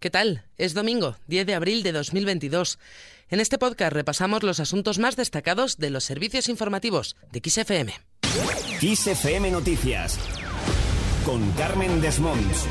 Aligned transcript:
¿Qué 0.00 0.08
tal? 0.08 0.44
Es 0.56 0.72
domingo, 0.72 1.16
10 1.26 1.44
de 1.44 1.54
abril 1.54 1.82
de 1.82 1.92
2022. 1.92 2.78
En 3.28 3.38
este 3.38 3.58
podcast 3.58 3.92
repasamos 3.92 4.42
los 4.42 4.58
asuntos 4.58 4.98
más 4.98 5.14
destacados 5.14 5.76
de 5.76 5.90
los 5.90 6.04
servicios 6.04 6.48
informativos 6.48 7.16
de 7.30 7.42
XFM. 7.44 7.92
XFM 8.80 9.50
Noticias 9.50 10.18
con 11.26 11.52
Carmen 11.52 12.00
Desmonts. 12.00 12.64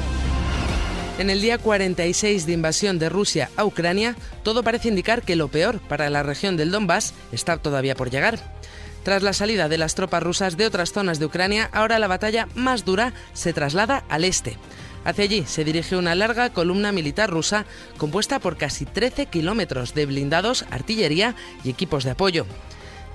En 1.20 1.29
el 1.29 1.39
día 1.39 1.60
46 1.60 2.47
de 2.47 2.54
invasión 2.54 2.97
de 2.97 3.10
Rusia 3.10 3.52
a 3.57 3.64
Ucrania, 3.64 4.16
todo 4.41 4.64
parece 4.64 4.89
indicar 4.89 5.21
que 5.21 5.36
lo 5.36 5.50
peor 5.50 5.80
para 5.82 6.09
la 6.09 6.23
región 6.23 6.57
del 6.57 6.71
Donbass 6.71 7.14
está 7.32 7.57
todavía 7.57 7.93
por 7.93 8.09
llegar. 8.09 8.39
Tras 9.04 9.21
la 9.21 9.34
salida 9.34 9.70
de 9.70 9.77
las 9.77 9.93
tropas 9.93 10.23
rusas 10.23 10.57
de 10.57 10.66
otras 10.66 10.93
zonas 10.93 11.20
de 11.20 11.25
Ucrania, 11.25 11.70
ahora 11.73 12.00
la 12.00 12.07
batalla 12.07 12.48
más 12.55 12.86
dura 12.86 13.14
se 13.34 13.54
traslada 13.54 14.04
al 14.09 14.23
este. 14.23 14.57
Hacia 15.05 15.23
allí 15.23 15.43
se 15.45 15.63
dirige 15.63 15.95
una 15.95 16.16
larga 16.16 16.52
columna 16.52 16.91
militar 16.91 17.29
rusa 17.29 17.66
compuesta 17.98 18.39
por 18.39 18.57
casi 18.57 18.86
13 18.86 19.27
kilómetros 19.27 19.94
de 19.94 20.05
blindados, 20.05 20.66
artillería 20.71 21.35
y 21.63 21.70
equipos 21.70 22.03
de 22.03 22.12
apoyo. 22.12 22.45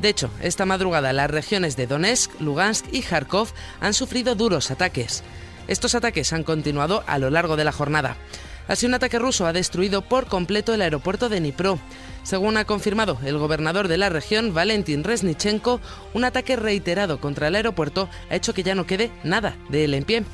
De 0.01 0.09
hecho, 0.09 0.31
esta 0.43 0.67
madrugada 0.67 1.13
las 1.13 1.31
regiones 1.31 1.77
de 1.77 1.87
Donetsk, 1.87 2.41
Lugansk 2.41 2.87
y 2.93 3.03
Kharkov 3.03 3.49
han 3.81 3.95
sufrido 3.95 4.35
duros 4.35 4.71
ataques. 4.71 5.23
Estos 5.69 5.95
ataques 5.95 6.33
han 6.33 6.43
continuado 6.43 7.05
a 7.07 7.19
lo 7.19 7.31
largo 7.31 7.57
de 7.57 7.65
la 7.65 7.73
jornada. 7.73 8.17
Así, 8.67 8.87
un 8.87 8.95
ataque 8.95 9.19
ruso 9.19 9.47
ha 9.47 9.53
destruido 9.53 10.03
por 10.03 10.27
completo 10.27 10.73
el 10.73 10.83
aeropuerto 10.83 11.29
de 11.29 11.39
Dnipro. 11.39 11.79
Según 12.23 12.57
ha 12.57 12.65
confirmado 12.65 13.19
el 13.25 13.37
gobernador 13.37 13.89
de 13.89 13.99
la 13.99 14.09
región, 14.09 14.55
Valentin 14.55 15.05
Resnichenko, 15.05 15.81
un 16.15 16.25
ataque 16.25 16.57
reiterado 16.57 17.21
contra 17.21 17.49
el 17.49 17.57
aeropuerto 17.57 18.09
ha 18.31 18.35
hecho 18.35 18.55
que 18.55 18.63
ya 18.63 18.75
no 18.75 18.87
quede 18.87 19.11
nada 19.23 19.57
de 19.69 19.85
él 19.85 19.95
en 19.95 20.05
pie. 20.05 20.25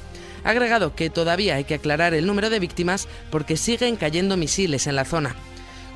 Ha 0.45 0.51
agregado 0.51 0.95
que 0.95 1.11
todavía 1.11 1.57
hay 1.57 1.65
que 1.65 1.75
aclarar 1.75 2.15
el 2.15 2.27
número 2.27 2.51
de 2.51 2.59
víctimas 2.59 3.09
porque 3.31 3.57
siguen 3.57 3.97
cayendo 3.97 4.37
misiles 4.37 4.87
en 4.87 4.97
la 4.97 5.05
zona. 5.05 5.37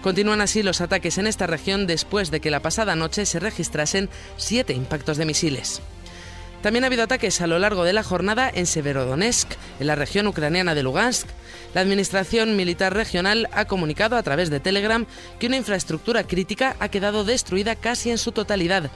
Continúan 0.03 0.43
así 0.43 0.63
los 0.63 0.81
ataques 0.81 1.17
en 1.17 1.27
esta 1.27 1.47
región 1.47 1.87
después 1.87 2.31
de 2.31 2.41
que 2.41 2.51
la 2.51 2.61
pasada 2.61 2.95
noche 2.95 3.25
se 3.25 3.41
registrasen 3.41 4.11
siete 4.37 4.75
impactos 4.75 5.17
de 5.17 5.25
misiles. 5.25 5.81
También 6.65 6.85
ha 6.85 6.87
habido 6.87 7.03
ataques 7.03 7.43
a 7.43 7.47
lo 7.47 7.59
largo 7.59 7.85
de 7.85 7.93
la 7.93 8.03
jornada 8.03 8.51
en 8.53 8.65
Severodonetsk, 8.65 9.51
en 9.81 9.87
la 9.87 9.97
región 9.97 10.27
ucraniana 10.27 10.75
de 10.75 10.83
Lugansk. 10.83 11.27
La 11.75 11.83
Administración 11.83 12.57
Militar 12.57 12.95
Regional 12.95 13.51
ha 13.53 13.67
comunicado 13.67 14.17
a 14.17 14.23
través 14.23 14.49
de 14.49 14.61
Telegram 14.61 15.05
que 15.39 15.47
una 15.47 15.59
infraestructura 15.59 16.25
crítica 16.25 16.75
ha 16.81 16.89
quedado 16.89 17.25
destruida 17.25 17.77
casi 17.77 18.11
en 18.11 18.17
su 18.17 18.33
totalidad. 18.33 18.91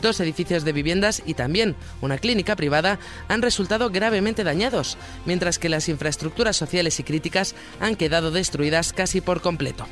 Dos 0.00 0.18
edificios 0.20 0.64
de 0.64 0.72
viviendas 0.72 1.22
y 1.26 1.34
también 1.34 1.76
una 2.00 2.18
clínica 2.18 2.56
privada 2.56 2.98
han 3.28 3.42
resultado 3.42 3.90
gravemente 3.90 4.44
dañados, 4.44 4.96
mientras 5.26 5.58
que 5.58 5.68
las 5.68 5.88
infraestructuras 5.88 6.56
sociales 6.56 6.98
y 6.98 7.04
críticas 7.04 7.54
han 7.80 7.96
quedado 7.96 8.30
destruidas 8.30 8.92
casi 8.92 9.20
por 9.20 9.40
completo 9.40 9.86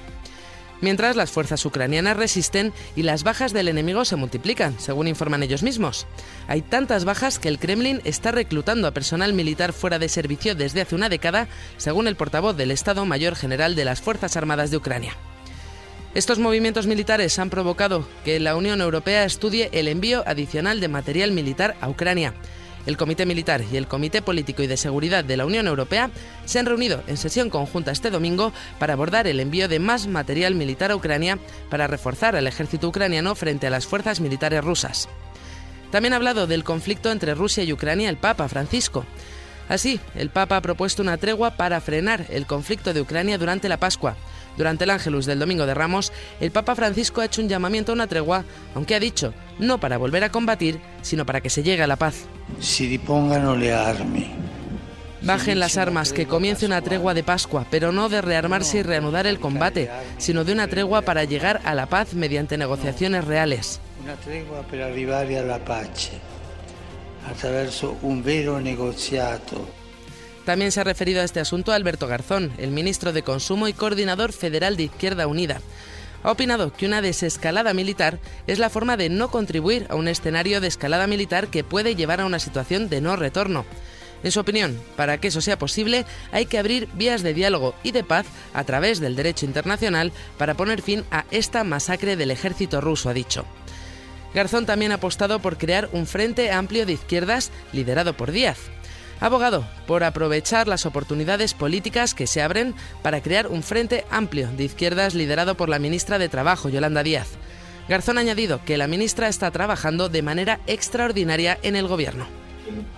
mientras 0.81 1.17
las 1.17 1.31
fuerzas 1.31 1.65
ucranianas 1.65 2.17
resisten 2.17 2.73
y 2.97 3.03
las 3.03 3.23
bajas 3.23 3.53
del 3.53 3.69
enemigo 3.69 4.05
se 4.05 4.17
multiplican, 4.17 4.79
según 4.79 5.09
informan 5.09 5.43
ellos 5.43 5.63
mismos. 5.63 6.07
Hay 6.49 6.63
tantas 6.63 7.05
bajas 7.05 7.39
que 7.39 7.49
el 7.49 7.59
Kremlin 7.59 8.01
está 8.05 8.33
reclutando 8.33 8.89
a 8.89 8.93
personal 8.93 9.33
militar 9.33 9.73
fuera 9.73 9.99
de 9.99 10.09
servicio 10.09 10.55
desde 10.55 10.83
hace 10.83 10.95
una 10.95 11.09
década, 11.09 11.49
según 11.77 12.07
el 12.07 12.17
portavoz 12.17 12.57
del 12.57 12.71
Estado 12.71 13.05
Mayor 13.05 13.37
General 13.37 13.75
de 13.75 13.85
las 13.85 14.01
Fuerzas 14.01 14.37
Armadas 14.37 14.71
de 14.71 14.77
Ucrania. 14.77 15.17
Estos 16.13 16.41
movimientos 16.41 16.89
militares 16.89 17.39
han 17.39 17.51
provocado 17.51 18.05
que 18.25 18.41
la 18.41 18.57
Unión 18.57 18.81
Europea 18.81 19.25
estudie 19.25 19.71
el 19.73 19.87
envío 19.87 20.25
adicional 20.27 20.81
de 20.81 20.89
material 20.89 21.31
militar 21.31 21.77
a 21.81 21.89
Ucrania. 21.89 22.35
El 22.85 22.97
Comité 22.97 23.27
Militar 23.27 23.63
y 23.71 23.77
el 23.77 23.87
Comité 23.87 24.21
Político 24.21 24.65
y 24.65 24.67
de 24.67 24.77
Seguridad 24.77 25.23
de 25.23 25.37
la 25.37 25.47
Unión 25.47 25.69
Europea 25.69 26.11
se 26.47 26.59
han 26.59 26.67
reunido 26.67 27.05
en 27.07 27.17
sesión 27.17 27.49
conjunta 27.49 27.93
este 27.93 28.11
domingo 28.11 28.53
para 28.81 28.95
abordar 28.95 29.29
el 29.29 29.39
envío 29.39 29.69
de 29.69 29.79
más 29.79 30.09
material 30.09 30.57
militar 30.57 30.91
a 30.91 30.97
Ucrania 30.97 31.39
para 31.69 31.87
reforzar 31.87 32.35
al 32.35 32.49
ejército 32.49 32.89
ucraniano 32.89 33.37
frente 33.37 33.69
a 33.69 33.71
las 33.71 33.87
fuerzas 33.87 34.19
militares 34.19 34.65
rusas. 34.65 35.09
También 35.93 36.13
ha 36.13 36.17
hablado 36.17 36.49
del 36.49 36.65
conflicto 36.65 37.13
entre 37.13 37.37
Rusia 37.37 37.63
y 37.63 37.73
Ucrania 37.73 38.09
el 38.09 38.17
Papa 38.17 38.49
Francisco. 38.49 39.05
Así, 39.69 40.01
el 40.17 40.31
Papa 40.31 40.57
ha 40.57 40.61
propuesto 40.61 41.03
una 41.03 41.19
tregua 41.19 41.53
para 41.53 41.81
frenar 41.81 42.27
el 42.31 42.47
conflicto 42.47 42.93
de 42.93 43.01
Ucrania 43.01 43.39
durante 43.39 43.69
la 43.69 43.77
Pascua. 43.77 44.17
Durante 44.61 44.85
el 44.85 44.91
Ángelus 44.91 45.25
del 45.25 45.39
Domingo 45.39 45.65
de 45.65 45.73
Ramos, 45.73 46.13
el 46.39 46.51
Papa 46.51 46.75
Francisco 46.75 47.23
ha 47.23 47.25
hecho 47.25 47.41
un 47.41 47.49
llamamiento 47.49 47.93
a 47.93 47.95
una 47.95 48.09
tregua, 48.09 48.45
aunque 48.75 48.95
ha 48.95 49.01
dicho 49.01 49.33
no 49.59 49.81
para 49.81 49.97
volver 49.97 50.23
a 50.23 50.31
combatir, 50.31 50.79
sino 51.01 51.25
para 51.25 51.41
que 51.41 51.49
se 51.49 51.63
llegue 51.63 51.83
a 51.83 51.87
la 51.87 51.97
paz. 51.97 52.27
Si 52.61 52.87
dispongan 52.87 53.59
le 53.59 53.73
armi. 53.73 54.31
Bajen 55.23 55.61
las 55.61 55.79
armas, 55.79 56.13
que 56.13 56.27
comience 56.27 56.67
una 56.67 56.83
tregua 56.83 57.15
de 57.15 57.23
Pascua, 57.23 57.65
pero 57.71 57.91
no 57.91 58.11
de 58.11 58.21
rearmarse 58.21 58.81
y 58.81 58.83
reanudar 58.83 59.27
el 59.27 59.41
combate, 59.41 59.91
sino 60.19 60.45
de 60.45 60.53
una 60.53 60.69
tregua 60.69 61.01
para 61.01 61.25
llegar 61.25 61.63
a 61.65 61.75
la 61.75 61.87
paz 61.87 62.13
mediante 62.13 62.59
negociaciones 62.59 63.25
reales. 63.25 63.81
Una 64.05 64.17
tregua 64.17 64.61
para 64.61 64.89
arribar 64.89 65.25
a 65.25 65.43
la 65.43 65.65
pace, 65.65 66.19
attraverso 67.27 67.97
un 68.03 68.23
vero 68.23 68.61
negoziato. 68.61 69.80
También 70.45 70.73
se 70.73 70.81
ha 70.81 70.85
referido 70.85 71.21
a 71.21 71.25
este 71.25 71.41
asunto 71.41 71.73
Alberto 71.73 72.07
Garzón, 72.07 72.53
el 72.59 72.71
ministro 72.71 73.13
de 73.13 73.23
Consumo 73.23 73.69
y 73.69 73.73
coordinador 73.73 74.33
federal 74.33 74.77
de 74.77 74.85
Izquierda 74.85 75.27
Unida 75.27 75.61
ha 76.23 76.31
opinado 76.31 76.73
que 76.73 76.87
una 76.87 77.03
desescalada 77.03 77.75
militar 77.75 78.19
es 78.47 78.59
la 78.59 78.71
forma 78.71 78.97
de 78.97 79.09
no 79.09 79.31
contribuir 79.31 79.87
a 79.89 79.95
un 79.95 80.09
escenario 80.09 80.61
de 80.61 80.69
escalada 80.69 81.07
militar 81.07 81.49
que 81.49 81.65
puede 81.65 81.95
llevar 81.95 82.21
a 82.21 82.27
una 82.27 82.39
situación 82.39 82.89
de 82.89 83.01
no 83.01 83.17
retorno. 83.17 83.65
En 84.23 84.31
su 84.31 84.41
opinión, 84.41 84.79
para 84.97 85.19
que 85.19 85.29
eso 85.29 85.41
sea 85.41 85.59
posible, 85.59 86.05
hay 86.31 86.45
que 86.45 86.59
abrir 86.59 86.89
vías 86.93 87.23
de 87.23 87.33
diálogo 87.33 87.75
y 87.83 87.93
de 87.93 88.05
paz 88.05 88.27
a 88.53 88.65
través 88.65 89.01
del 89.01 89.17
derecho 89.17 89.47
internacional 89.47 90.13
para 90.37 90.55
poner 90.55 90.83
fin 90.83 91.05
a 91.11 91.25
esta 91.31 91.65
masacre 91.65 92.17
del 92.17 92.31
ejército 92.31 92.83
ruso, 92.83 93.09
ha 93.09 93.15
dicho. 93.15 93.47
Garzón 94.35 94.67
también 94.67 94.93
ha 94.93 94.97
apostado 94.97 95.41
por 95.41 95.57
crear 95.57 95.89
un 95.93 96.07
frente 96.07 96.53
amplio 96.53 96.85
de 96.85 96.93
izquierdas 96.93 97.51
liderado 97.73 98.15
por 98.15 98.31
Díaz 98.31 98.59
abogado 99.21 99.65
por 99.87 100.03
aprovechar 100.03 100.67
las 100.67 100.87
oportunidades 100.87 101.55
políticas 101.55 102.15
que 102.15 102.27
se 102.27 102.43
abren 102.43 102.75
para 103.03 103.21
crear 103.21 103.47
un 103.47 103.63
frente 103.63 104.05
amplio 104.11 104.49
de 104.57 104.65
izquierdas 104.65 105.15
liderado 105.15 105.57
por 105.57 105.69
la 105.69 105.79
ministra 105.79 106.19
de 106.19 106.29
Trabajo, 106.29 106.69
Yolanda 106.69 107.03
Díaz. 107.03 107.29
Garzón 107.89 108.19
ha 108.19 108.21
añadido 108.23 108.61
que 108.65 108.77
la 108.77 108.87
ministra 108.87 109.29
está 109.29 109.51
trabajando 109.51 110.09
de 110.09 110.23
manera 110.23 110.61
extraordinaria 110.67 111.59
en 111.63 111.77
el 111.77 111.89
gobierno. 111.89 112.27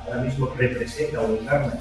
Ahora 0.06 0.22
mismo 0.22 0.52
representa 0.56 1.20
o 1.20 1.34
encarna 1.34 1.74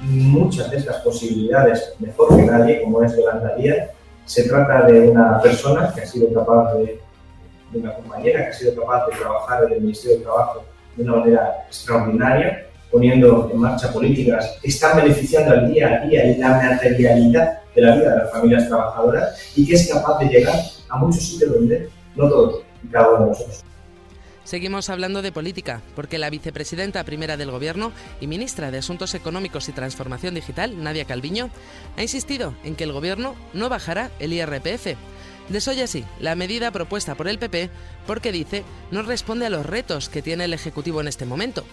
muchas 0.00 0.70
de 0.70 0.78
estas 0.78 0.96
posibilidades 1.02 1.92
mejor 1.98 2.34
que 2.36 2.42
nadie, 2.42 2.82
como 2.82 3.02
es 3.02 3.14
Yolanda 3.14 3.54
Díaz. 3.56 3.90
Se 4.24 4.48
trata 4.48 4.86
de 4.86 5.10
una 5.10 5.40
persona 5.40 5.92
que 5.94 6.00
ha 6.00 6.06
sido 6.06 6.32
capaz 6.32 6.74
de, 6.74 7.00
de 7.72 7.78
una 7.78 7.94
compañera 7.94 8.44
que 8.44 8.48
ha 8.48 8.52
sido 8.52 8.74
capaz 8.80 9.06
de 9.06 9.16
trabajar 9.16 9.64
en 9.64 9.72
el 9.72 9.80
Ministerio 9.82 10.18
de 10.18 10.24
Trabajo 10.24 10.64
de 10.96 11.02
una 11.02 11.16
manera 11.16 11.64
extraordinaria 11.68 12.69
poniendo 12.90 13.50
en 13.52 13.58
marcha 13.58 13.92
políticas 13.92 14.58
que 14.60 14.68
están 14.68 14.96
beneficiando 14.96 15.52
al 15.52 15.72
día 15.72 16.02
a 16.02 16.06
día 16.06 16.26
y 16.26 16.38
la 16.38 16.50
materialidad 16.50 17.60
de 17.74 17.82
la 17.82 17.96
vida 17.96 18.10
de 18.10 18.16
las 18.16 18.32
familias 18.32 18.68
trabajadoras 18.68 19.52
y 19.56 19.66
que 19.66 19.74
es 19.74 19.88
capaz 19.88 20.18
de 20.18 20.26
llegar 20.26 20.60
a 20.88 20.98
muchos 20.98 21.22
sitios 21.22 21.52
donde 21.52 21.88
no 22.16 22.28
todos 22.28 22.62
y. 22.90 23.64
Seguimos 24.44 24.90
hablando 24.90 25.22
de 25.22 25.30
política, 25.30 25.80
porque 25.94 26.18
la 26.18 26.30
vicepresidenta 26.30 27.04
primera 27.04 27.36
del 27.36 27.52
Gobierno 27.52 27.92
y 28.20 28.26
ministra 28.26 28.70
de 28.70 28.78
Asuntos 28.78 29.14
Económicos 29.14 29.68
y 29.68 29.72
Transformación 29.72 30.34
Digital, 30.34 30.82
Nadia 30.82 31.04
Calviño, 31.04 31.50
ha 31.96 32.02
insistido 32.02 32.54
en 32.64 32.74
que 32.74 32.84
el 32.84 32.92
Gobierno 32.92 33.36
no 33.52 33.68
bajará 33.68 34.10
el 34.18 34.32
IRPF. 34.32 34.96
Desoye 35.50 35.84
así 35.84 36.04
la 36.20 36.34
medida 36.34 36.70
propuesta 36.70 37.14
por 37.14 37.28
el 37.28 37.38
PP 37.38 37.70
porque 38.06 38.32
dice 38.32 38.64
no 38.90 39.02
responde 39.02 39.46
a 39.46 39.50
los 39.50 39.66
retos 39.66 40.08
que 40.08 40.22
tiene 40.22 40.44
el 40.44 40.54
Ejecutivo 40.54 41.00
en 41.00 41.08
este 41.08 41.26
momento. 41.26 41.64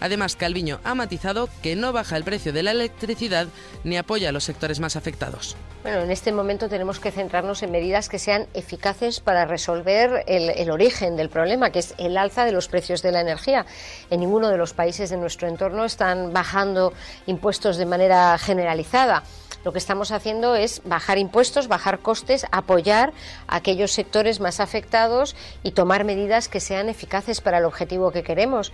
Además, 0.00 0.36
Calviño 0.36 0.80
ha 0.84 0.94
matizado 0.94 1.48
que 1.62 1.76
no 1.76 1.92
baja 1.92 2.16
el 2.16 2.24
precio 2.24 2.52
de 2.52 2.62
la 2.62 2.72
electricidad 2.72 3.46
ni 3.84 3.96
apoya 3.96 4.30
a 4.30 4.32
los 4.32 4.44
sectores 4.44 4.80
más 4.80 4.96
afectados. 4.96 5.56
Bueno, 5.82 6.00
en 6.00 6.10
este 6.10 6.32
momento 6.32 6.68
tenemos 6.68 7.00
que 7.00 7.10
centrarnos 7.10 7.62
en 7.62 7.70
medidas 7.70 8.08
que 8.08 8.18
sean 8.18 8.46
eficaces 8.52 9.20
para 9.20 9.46
resolver 9.46 10.24
el, 10.26 10.70
origen 10.70 11.16
del 11.16 11.30
problema, 11.30 11.70
que 11.70 11.78
es 11.78 11.94
el 11.98 12.16
alza 12.16 12.44
de 12.44 12.52
los 12.52 12.68
precios 12.68 13.02
de 13.02 13.12
la 13.12 13.20
energía. 13.20 13.64
En 14.10 14.20
ninguno 14.20 14.50
de 14.50 14.58
los 14.58 14.74
países 14.74 15.10
de 15.10 15.16
nuestro 15.16 15.48
entorno 15.48 15.84
están 15.84 16.32
bajando 16.32 16.92
impuestos 17.26 17.76
de 17.76 17.86
manera 17.86 18.36
generalizada 18.38 19.22
lo 19.62 19.72
que 19.72 19.78
estamos 19.78 20.10
haciendo 20.10 20.54
es 20.54 20.80
bajar 20.86 21.18
impuestos, 21.18 21.68
bajar 21.68 21.98
costes, 21.98 22.46
apoyar 22.50 23.12
a 23.46 23.56
aquellos 23.56 23.92
sectores 23.92 24.40
más 24.40 24.58
afectados 24.58 25.36
y 25.62 25.72
tomar 25.72 26.04
medidas 26.04 26.48
que 26.48 26.60
sean 26.60 26.88
eficaces 26.88 27.42
para 27.42 27.58
el 27.58 27.66
objetivo 27.66 28.10
que 28.10 28.22
queremos. 28.22 28.72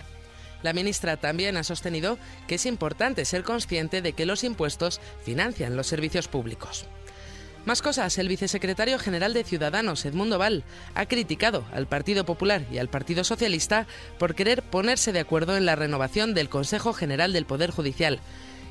La 0.66 0.72
ministra 0.72 1.16
también 1.16 1.56
ha 1.56 1.62
sostenido 1.62 2.18
que 2.48 2.56
es 2.56 2.66
importante 2.66 3.24
ser 3.24 3.44
consciente 3.44 4.02
de 4.02 4.14
que 4.14 4.26
los 4.26 4.42
impuestos 4.42 5.00
financian 5.24 5.76
los 5.76 5.86
servicios 5.86 6.26
públicos. 6.26 6.86
Más 7.66 7.82
cosas, 7.82 8.18
el 8.18 8.26
vicesecretario 8.26 8.98
general 8.98 9.32
de 9.32 9.44
Ciudadanos, 9.44 10.04
Edmundo 10.04 10.38
Val, 10.38 10.64
ha 10.96 11.06
criticado 11.06 11.64
al 11.72 11.86
Partido 11.86 12.26
Popular 12.26 12.62
y 12.72 12.78
al 12.78 12.88
Partido 12.88 13.22
Socialista 13.22 13.86
por 14.18 14.34
querer 14.34 14.64
ponerse 14.64 15.12
de 15.12 15.20
acuerdo 15.20 15.56
en 15.56 15.66
la 15.66 15.76
renovación 15.76 16.34
del 16.34 16.48
Consejo 16.48 16.92
General 16.92 17.32
del 17.32 17.46
Poder 17.46 17.70
Judicial 17.70 18.18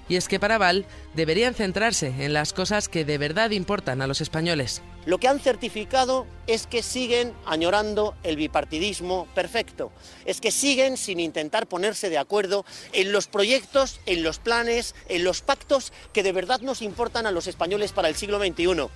Y 0.07 0.17
es 0.17 0.27
que 0.27 0.39
para 0.39 0.57
Val 0.57 0.85
deberían 1.15 1.53
centrarse 1.53 2.13
en 2.19 2.33
las 2.33 2.53
cosas 2.53 2.89
que 2.89 3.05
de 3.05 3.17
verdad 3.17 3.51
importan 3.51 4.01
a 4.01 4.07
los 4.07 4.21
españoles. 4.21 4.81
Lo 5.05 5.19
que 5.19 5.27
han 5.27 5.39
certificado 5.39 6.27
es 6.47 6.67
que 6.67 6.83
siguen 6.83 7.33
añorando 7.45 8.15
el 8.23 8.35
bipartidismo 8.35 9.27
perfecto, 9.35 9.91
es 10.25 10.41
que 10.41 10.51
siguen 10.51 10.97
sin 10.97 11.19
intentar 11.19 11.67
ponerse 11.67 12.09
de 12.09 12.17
acuerdo 12.17 12.65
en 12.93 13.11
los 13.11 13.27
proyectos, 13.27 13.99
en 14.05 14.23
los 14.23 14.39
planes, 14.39 14.95
en 15.09 15.23
los 15.23 15.41
pactos 15.41 15.93
que 16.13 16.23
de 16.23 16.31
verdad 16.31 16.61
nos 16.61 16.81
importan 16.81 17.27
a 17.27 17.31
los 17.31 17.47
españoles 17.47 17.91
para 17.91 18.09
el 18.09 18.15
siglo 18.15 18.39
XXI. 18.39 18.89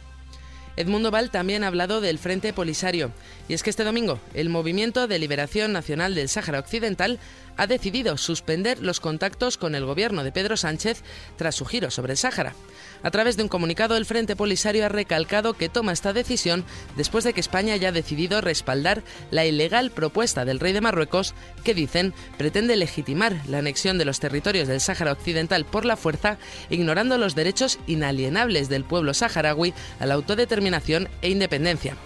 Edmundo 0.80 1.12
Val 1.12 1.30
también 1.30 1.66
ha 1.66 1.68
hablado 1.68 2.00
del 2.00 2.20
Frente 2.20 2.54
Polisario. 2.54 3.12
Y 3.50 3.54
es 3.54 3.64
que 3.64 3.70
este 3.70 3.84
domingo 3.84 4.18
el 4.34 4.48
Movimiento 4.48 5.08
de 5.08 5.20
Liberación 5.20 5.74
Nacional 5.74 6.16
del 6.16 6.30
Sáhara 6.30 6.60
Occidental 6.60 7.20
ha 7.60 7.68
decidido 7.68 8.18
suspender 8.18 8.80
los 8.80 9.02
contactos 9.02 9.58
con 9.58 9.76
el 9.76 9.86
gobierno 9.86 10.24
de 10.24 10.32
Pedro 10.32 10.56
Sánchez 10.56 11.04
tras 11.36 11.56
su 11.56 11.66
giro 11.66 11.92
sobre 11.92 12.14
el 12.14 12.18
Sáhara. 12.18 12.56
A 13.04 13.12
través 13.12 13.36
de 13.36 13.44
un 13.44 13.50
comunicado, 13.50 13.98
el 13.98 14.06
Frente 14.06 14.38
Polisario 14.38 14.86
ha 14.86 14.90
recalcado 14.90 15.54
que 15.54 15.68
toma 15.68 15.92
esta 15.92 16.14
decisión 16.14 16.64
después 16.96 17.26
de 17.26 17.34
que 17.34 17.42
España 17.42 17.74
haya 17.74 17.92
decidido 17.92 18.40
respaldar 18.40 19.04
la 19.30 19.46
ilegal 19.46 19.92
propuesta 19.92 20.46
del 20.46 20.62
rey 20.62 20.72
de 20.72 20.82
Marruecos 20.82 21.34
que, 21.66 21.74
dicen, 21.74 22.14
pretende 22.38 22.78
legitimar 22.78 23.36
la 23.48 23.58
anexión 23.58 23.98
de 23.98 24.06
los 24.06 24.22
territorios 24.22 24.70
del 24.70 24.80
Sáhara 24.80 25.12
Occidental 25.12 25.66
por 25.66 25.84
la 25.84 25.98
fuerza, 25.98 26.38
ignorando 26.70 27.18
los 27.18 27.36
derechos 27.36 27.78
inalienables 27.88 28.70
del 28.70 28.86
pueblo 28.86 29.14
saharaui 29.14 29.74
a 30.00 30.06
la 30.06 30.14
autodeterminación 30.14 31.10
e 31.22 31.30
independencia. 31.30 31.98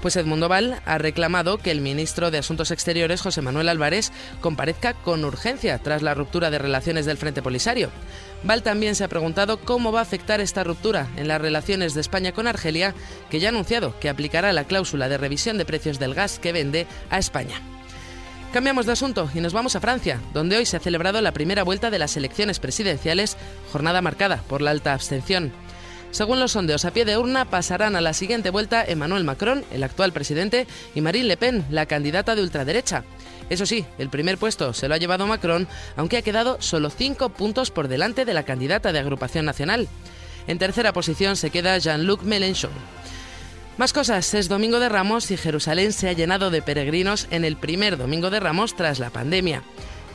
Pues 0.00 0.14
Edmundo 0.14 0.48
Val 0.48 0.80
ha 0.86 0.98
reclamado 0.98 1.58
que 1.58 1.72
el 1.72 1.80
ministro 1.80 2.30
de 2.30 2.38
Asuntos 2.38 2.70
Exteriores, 2.70 3.20
José 3.20 3.42
Manuel 3.42 3.68
Álvarez, 3.68 4.12
comparezca 4.40 4.94
con 4.94 5.24
urgencia 5.24 5.78
tras 5.78 6.02
la 6.02 6.14
ruptura 6.14 6.50
de 6.50 6.58
relaciones 6.58 7.04
del 7.04 7.16
Frente 7.16 7.42
Polisario. 7.42 7.90
Val 8.44 8.62
también 8.62 8.94
se 8.94 9.02
ha 9.02 9.08
preguntado 9.08 9.58
cómo 9.58 9.90
va 9.90 9.98
a 9.98 10.02
afectar 10.02 10.40
esta 10.40 10.62
ruptura 10.62 11.08
en 11.16 11.26
las 11.26 11.40
relaciones 11.40 11.94
de 11.94 12.00
España 12.00 12.30
con 12.30 12.46
Argelia, 12.46 12.94
que 13.28 13.40
ya 13.40 13.48
ha 13.48 13.50
anunciado 13.50 13.98
que 13.98 14.08
aplicará 14.08 14.52
la 14.52 14.64
cláusula 14.64 15.08
de 15.08 15.18
revisión 15.18 15.58
de 15.58 15.64
precios 15.64 15.98
del 15.98 16.14
gas 16.14 16.38
que 16.38 16.52
vende 16.52 16.86
a 17.10 17.18
España. 17.18 17.60
Cambiamos 18.52 18.86
de 18.86 18.92
asunto 18.92 19.28
y 19.34 19.40
nos 19.40 19.52
vamos 19.52 19.76
a 19.76 19.80
Francia, 19.80 20.20
donde 20.32 20.56
hoy 20.56 20.64
se 20.64 20.76
ha 20.76 20.80
celebrado 20.80 21.20
la 21.20 21.32
primera 21.32 21.64
vuelta 21.64 21.90
de 21.90 21.98
las 21.98 22.16
elecciones 22.16 22.60
presidenciales, 22.60 23.36
jornada 23.72 24.00
marcada 24.00 24.42
por 24.48 24.62
la 24.62 24.70
alta 24.70 24.94
abstención. 24.94 25.52
Según 26.10 26.40
los 26.40 26.52
sondeos 26.52 26.84
a 26.84 26.90
pie 26.90 27.04
de 27.04 27.18
urna, 27.18 27.44
pasarán 27.44 27.94
a 27.94 28.00
la 28.00 28.14
siguiente 28.14 28.50
vuelta 28.50 28.84
Emmanuel 28.84 29.24
Macron, 29.24 29.64
el 29.70 29.82
actual 29.82 30.12
presidente, 30.12 30.66
y 30.94 31.00
Marine 31.00 31.26
Le 31.26 31.36
Pen, 31.36 31.64
la 31.70 31.86
candidata 31.86 32.34
de 32.34 32.42
ultraderecha. 32.42 33.04
Eso 33.50 33.66
sí, 33.66 33.84
el 33.98 34.08
primer 34.08 34.38
puesto 34.38 34.72
se 34.72 34.88
lo 34.88 34.94
ha 34.94 34.98
llevado 34.98 35.26
Macron, 35.26 35.68
aunque 35.96 36.16
ha 36.16 36.22
quedado 36.22 36.60
solo 36.60 36.90
cinco 36.90 37.30
puntos 37.30 37.70
por 37.70 37.88
delante 37.88 38.24
de 38.24 38.34
la 38.34 38.42
candidata 38.42 38.92
de 38.92 38.98
Agrupación 38.98 39.44
Nacional. 39.44 39.88
En 40.46 40.58
tercera 40.58 40.92
posición 40.92 41.36
se 41.36 41.50
queda 41.50 41.78
Jean-Luc 41.78 42.22
Mélenchon. 42.22 42.70
Más 43.76 43.92
cosas, 43.92 44.34
es 44.34 44.48
Domingo 44.48 44.80
de 44.80 44.88
Ramos 44.88 45.30
y 45.30 45.36
Jerusalén 45.36 45.92
se 45.92 46.08
ha 46.08 46.12
llenado 46.12 46.50
de 46.50 46.62
peregrinos 46.62 47.28
en 47.30 47.44
el 47.44 47.56
primer 47.56 47.96
Domingo 47.96 48.28
de 48.28 48.40
Ramos 48.40 48.74
tras 48.74 48.98
la 48.98 49.10
pandemia. 49.10 49.62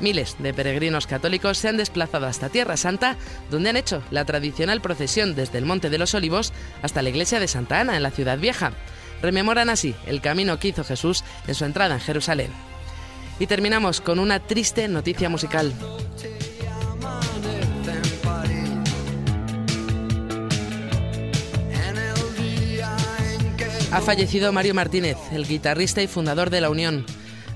Miles 0.03 0.35
de 0.37 0.53
peregrinos 0.53 1.07
católicos 1.07 1.57
se 1.57 1.69
han 1.69 1.77
desplazado 1.77 2.27
hasta 2.27 2.49
Tierra 2.49 2.75
Santa, 2.75 3.15
donde 3.49 3.69
han 3.69 3.77
hecho 3.77 4.03
la 4.11 4.25
tradicional 4.25 4.81
procesión 4.81 5.33
desde 5.33 5.57
el 5.57 5.65
Monte 5.65 5.89
de 5.89 5.97
los 5.97 6.13
Olivos 6.13 6.51
hasta 6.81 7.01
la 7.01 7.07
iglesia 7.07 7.39
de 7.39 7.47
Santa 7.47 7.79
Ana 7.79 7.95
en 7.95 8.03
la 8.03 8.11
ciudad 8.11 8.37
vieja. 8.37 8.73
Rememoran 9.21 9.69
así 9.69 9.95
el 10.05 10.19
camino 10.19 10.59
que 10.59 10.67
hizo 10.67 10.83
Jesús 10.83 11.23
en 11.47 11.55
su 11.55 11.63
entrada 11.63 11.95
en 11.95 12.01
Jerusalén. 12.01 12.51
Y 13.39 13.47
terminamos 13.47 14.01
con 14.01 14.19
una 14.19 14.41
triste 14.41 14.89
noticia 14.89 15.29
musical. 15.29 15.73
Ha 23.93 24.01
fallecido 24.01 24.51
Mario 24.51 24.73
Martínez, 24.73 25.17
el 25.31 25.47
guitarrista 25.47 26.01
y 26.01 26.07
fundador 26.07 26.49
de 26.49 26.59
La 26.59 26.69
Unión. 26.69 27.05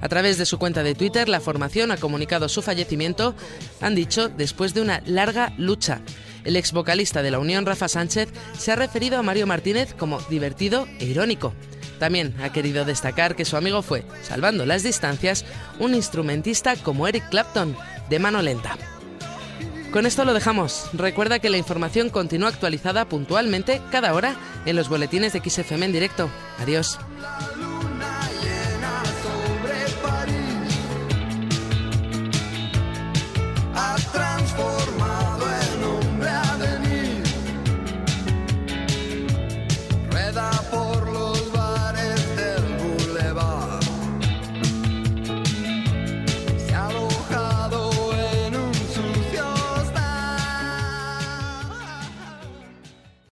A 0.02 0.10
través 0.10 0.38
de 0.38 0.46
su 0.46 0.60
cuenta 0.60 0.84
de 0.84 0.96
Twitter, 0.96 1.28
la 1.30 1.40
formación 1.40 1.92
ha 1.92 1.98
comunicado 1.98 2.50
su 2.50 2.62
fallecimiento, 2.62 3.36
han 3.82 3.96
dicho, 3.96 4.30
después 4.30 4.74
de 4.74 4.82
una 4.82 5.02
larga 5.06 5.54
lucha. 5.58 6.02
El 6.44 6.56
ex 6.56 6.72
vocalista 6.72 7.22
de 7.22 7.32
la 7.32 7.40
Unión, 7.40 7.66
Rafa 7.66 7.88
Sánchez, 7.88 8.30
se 8.58 8.72
ha 8.72 8.76
referido 8.76 9.18
a 9.18 9.24
Mario 9.24 9.48
Martínez 9.48 9.94
como 9.94 10.22
divertido 10.30 10.88
e 11.00 11.06
irónico. 11.06 11.54
También 12.00 12.36
ha 12.42 12.52
querido 12.52 12.86
destacar 12.86 13.36
que 13.36 13.46
su 13.46 13.58
amigo 13.58 13.82
fue, 13.82 14.06
salvando 14.22 14.66
las 14.66 14.84
distancias, 14.84 15.46
un 15.80 15.96
instrumentista 15.96 16.76
como 16.76 17.08
Eric 17.08 17.30
Clapton, 17.30 17.76
de 18.10 18.20
mano 18.20 18.42
lenta. 18.42 18.78
Con 19.92 20.06
esto 20.06 20.26
lo 20.26 20.34
dejamos. 20.34 20.90
Recuerda 20.94 21.40
que 21.40 21.50
la 21.50 21.58
información 21.58 22.10
continúa 22.10 22.50
actualizada 22.50 23.06
puntualmente 23.06 23.82
cada 23.92 24.14
hora 24.14 24.36
en 24.66 24.76
los 24.76 24.90
boletines 24.90 25.34
de 25.34 25.40
XFM 25.40 25.86
en 25.86 25.92
directo. 25.92 26.30
Adiós. 26.60 27.00